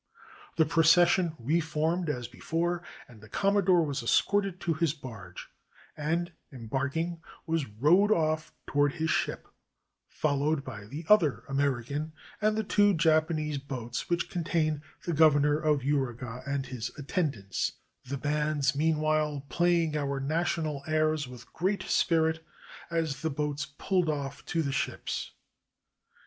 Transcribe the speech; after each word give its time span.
The 0.55 0.65
procession 0.65 1.35
re 1.37 1.59
formed 1.59 2.09
as 2.09 2.27
before, 2.27 2.81
and 3.07 3.21
the 3.21 3.29
Commo 3.29 3.63
dore 3.63 3.83
was 3.85 4.01
escorted 4.01 4.59
to 4.61 4.73
his 4.73 4.95
barge, 4.95 5.47
and, 5.95 6.31
embarking, 6.51 7.21
was 7.45 7.67
rowed 7.67 8.11
off 8.11 8.51
toward 8.65 8.93
his 8.93 9.11
ship, 9.11 9.47
followed 10.07 10.63
by 10.63 10.85
the 10.85 11.05
other 11.07 11.43
Ameri 11.47 11.85
can 11.85 12.13
and 12.41 12.57
the 12.57 12.63
two 12.63 12.95
Japanese' 12.95 13.59
boats 13.69 14.09
which 14.09 14.27
contained 14.27 14.81
the 15.05 15.13
Governor 15.13 15.59
of 15.59 15.81
Uraga 15.83 16.41
and 16.47 16.65
his 16.65 16.89
attendants, 16.97 17.73
the 18.03 18.17
bands 18.17 18.75
mean 18.75 19.01
while 19.01 19.45
playing 19.49 19.95
our 19.95 20.19
national 20.19 20.83
airs 20.87 21.27
with 21.27 21.53
great 21.53 21.83
spirit 21.83 22.43
as 22.89 23.21
the 23.21 23.29
boats 23.29 23.67
pulled 23.77 24.09
off 24.09 24.43
to 24.45 24.63
the 24.63 24.71
ships. 24.71 25.33